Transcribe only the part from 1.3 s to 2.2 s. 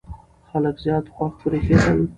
برېښېدل.